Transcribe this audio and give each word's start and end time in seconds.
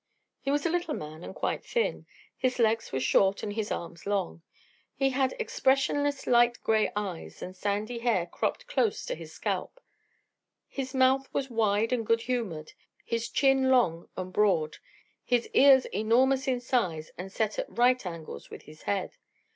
He 0.39 0.49
was 0.49 0.65
a 0.65 0.69
little 0.71 0.95
man 0.95 1.23
and 1.23 1.35
quite 1.35 1.63
thin. 1.63 2.07
His 2.35 2.57
legs 2.57 2.91
were 2.91 2.99
short 2.99 3.43
and 3.43 3.53
his 3.53 3.71
arms 3.71 4.07
long. 4.07 4.41
He 4.95 5.11
had 5.11 5.35
expressionless 5.37 6.25
light 6.25 6.57
gray 6.63 6.91
eyes 6.95 7.43
and 7.43 7.55
sandy 7.55 7.99
hair 7.99 8.25
cropped 8.25 8.65
close 8.65 9.05
to 9.05 9.13
his 9.13 9.31
scalp. 9.31 9.79
His 10.67 10.95
mouth 10.95 11.31
was 11.31 11.51
wide 11.51 11.93
and 11.93 12.03
good 12.03 12.21
humored, 12.21 12.73
his 13.05 13.29
chin 13.29 13.69
long 13.69 14.09
and 14.17 14.33
broad, 14.33 14.77
his 15.23 15.47
ears 15.53 15.85
enormous 15.93 16.47
in 16.47 16.61
size 16.61 17.11
and 17.15 17.31
set 17.31 17.59
at 17.59 17.67
right 17.69 18.03
angles 18.03 18.49
with 18.49 18.63
his 18.63 18.81
head. 18.81 19.17